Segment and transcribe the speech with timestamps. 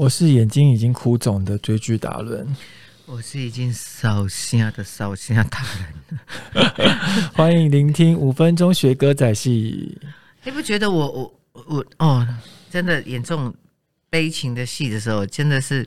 [0.00, 2.56] 我是眼睛已经哭肿的追剧达人，
[3.04, 7.30] 我是已经扫兴的烧瞎大人了。
[7.36, 10.00] 欢迎聆听五分钟学歌仔戏。
[10.42, 12.26] 你不觉得我我我哦，
[12.70, 13.54] 真的演这种
[14.08, 15.86] 悲情的戏的时候，真的是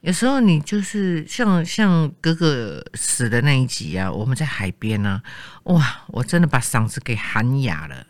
[0.00, 5.22] 有时候你就是像像哥哥死的那一集啊，我们在海边啊，
[5.64, 8.06] 哇，我真的把嗓子给喊哑了。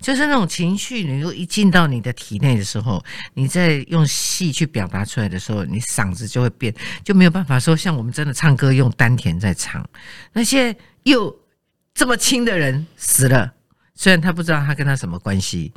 [0.00, 3.04] 就是那种情绪，你如果一进到你的体内的时候，
[3.34, 6.74] 你在用戏去表达出来的时候，你嗓子就会变，
[7.04, 9.88] 就没有办法说像我们真的唱歌用丹田在唱。
[10.32, 11.34] 那些又
[11.94, 13.52] 这么亲的人死了，
[13.94, 15.72] 虽然他不知道他跟他什么关系，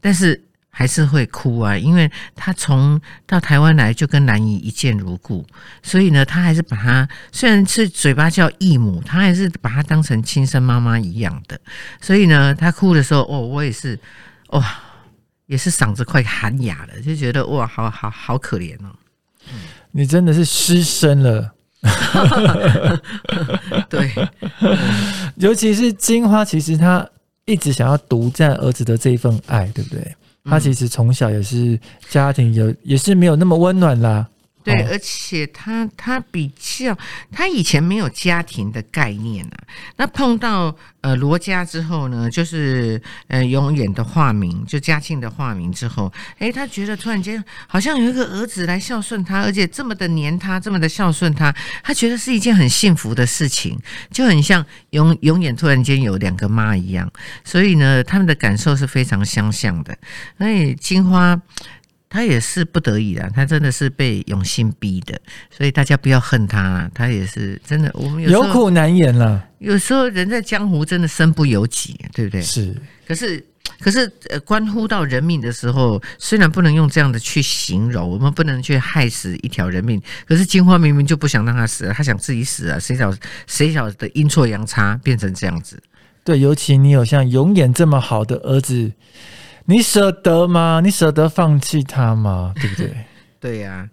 [0.00, 0.44] 但是。
[0.78, 5.44] 还是会哭啊，因为他从到台湾来就跟兰姨一见如故，
[5.82, 11.60] 所以呢，他还是把他虽然是嘴巴叫义母，他还是把他当成亲生妈妈一样的。
[12.00, 13.98] 所以呢，他哭的时候，哦，我也是，
[14.54, 14.64] 哇，
[15.46, 18.94] 也是嗓子快喊哑了，就觉得哇，好好好可怜哦。
[19.90, 21.54] 你真的是失声了，
[23.90, 24.12] 对，
[25.38, 27.04] 尤其是金花，其实她
[27.46, 30.14] 一直想要独占儿子的这一份爱，对不对？
[30.44, 34.26] 他其实从小也是家庭有也是没有那么温暖啦。
[34.68, 36.96] 对，而且他他比较
[37.32, 39.56] 他以前没有家庭的概念啊。
[39.96, 53.78] 那碰到呃罗家之后呢，就是呃永远的化名，就嘉庆的化名之后，哎，他觉得突然间好像有一个儿子来孝顺他，而且这么的黏他，这么的孝顺他，他觉得是一件很幸福的事情，
[54.10, 57.10] 就很像永永远突然间有两个妈一样。
[57.44, 59.96] 所以呢，他们的感受是非常相像的。
[60.36, 61.40] 所以金花。
[62.10, 65.20] 他也是不得已的，他真的是被永信逼的，
[65.50, 67.90] 所以大家不要恨他，他也是真的。
[67.94, 69.44] 我们有苦难言了。
[69.58, 72.40] 有时候人在江湖真的身不由己，对不对？
[72.40, 72.74] 是。
[73.06, 73.44] 可是，
[73.80, 80.00] 可是，呃，关乎到人命的时候，虽然不能用这样的去形容，我们不能去害死一条人命。
[80.26, 82.78] 可是金花明明就不想让他死，他想自己死啊！
[82.78, 83.14] 谁晓
[83.46, 85.82] 谁晓得阴错阳差变成这样子？
[86.24, 88.92] 对，尤其你有像永远这么好的儿子。
[89.70, 90.80] 你舍得吗？
[90.82, 92.54] 你舍得放弃他吗？
[92.58, 93.04] 对不对？
[93.38, 93.86] 对呀，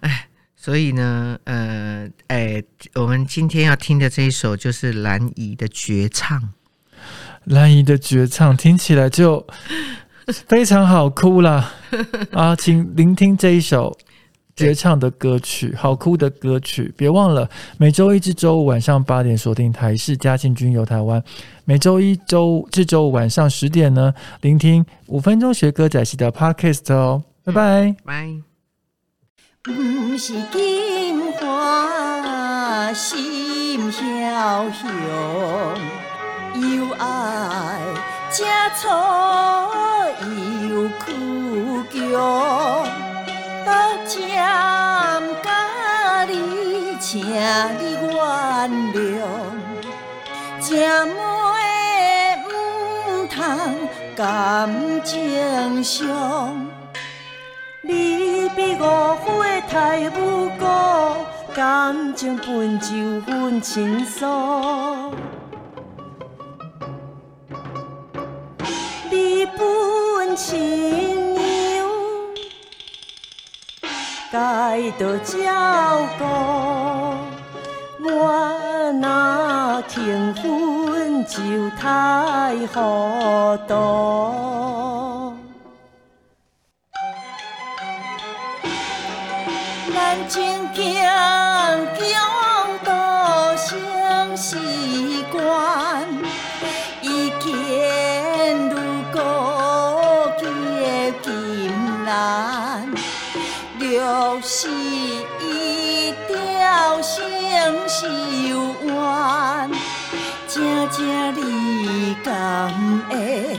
[0.00, 0.26] 哎，
[0.56, 2.62] 所以呢，呃，哎，
[2.94, 6.54] 我们今天要听的这一首就是蓝姨的绝唱。
[7.44, 9.46] 蓝姨的绝唱听起来就
[10.48, 11.70] 非常好哭了
[12.32, 12.56] 啊！
[12.56, 13.94] 请聆听这一首。
[14.60, 17.48] 绝唱的歌曲，好哭的歌曲，别忘了
[17.78, 21.22] 每周一至周五晚上八点锁定台视嘉庆君游台湾，
[21.64, 24.12] 每周一周至周五晚上十点呢，
[24.42, 27.96] 聆听五分钟学歌仔戏的 podcast 哦，拜拜。
[28.04, 28.28] 拜。
[29.62, 29.72] 不
[30.16, 34.90] 是金花心飘香，
[36.54, 37.80] 又爱
[38.30, 38.90] 家错
[40.68, 41.82] 又苦
[43.64, 44.28] 穷。
[44.30, 49.18] 暂甲你，请你原谅，
[50.60, 50.70] 这
[51.06, 51.10] 妹
[52.46, 53.38] 唔通
[54.16, 54.20] 感
[55.04, 56.66] 情伤。
[57.82, 58.82] 你比五
[59.24, 60.64] 岁太无辜，
[61.54, 64.26] 感情本就分清楚。
[69.10, 70.99] 你本亲。
[74.32, 75.34] 该多照
[76.16, 76.24] 顾，
[78.08, 81.40] 我那轻分就
[81.76, 82.78] 太糊
[83.66, 83.74] 涂。
[89.92, 90.38] 咱情
[90.72, 90.82] 强
[91.96, 92.39] 强
[107.70, 108.08] 生死
[108.82, 109.70] 缘，
[110.48, 112.68] 正正你敢
[113.08, 113.56] 会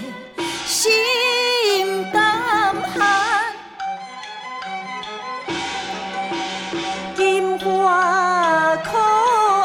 [0.65, 0.91] 心
[2.11, 3.53] 胆寒？
[7.15, 8.97] 金花可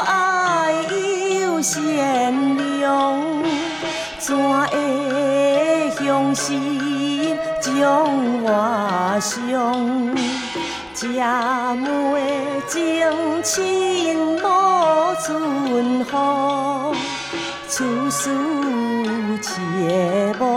[0.05, 0.71] 爱
[1.41, 1.77] 又善
[2.79, 3.43] 良，
[4.17, 8.07] 怎会相信将
[8.43, 10.15] 我伤？
[10.95, 11.07] 这
[11.75, 12.36] 妹
[12.67, 14.45] 情深无
[15.21, 16.93] 存乎，
[17.69, 18.29] 处事
[19.41, 20.56] 切无。